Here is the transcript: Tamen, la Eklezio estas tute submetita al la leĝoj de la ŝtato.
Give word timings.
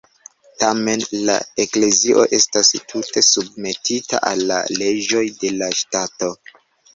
Tamen, 0.61 1.01
la 1.27 1.35
Eklezio 1.63 2.23
estas 2.37 2.71
tute 2.93 3.23
submetita 3.27 4.23
al 4.31 4.43
la 4.53 4.59
leĝoj 4.81 5.23
de 5.45 5.53
la 5.61 5.71
ŝtato. 5.83 6.33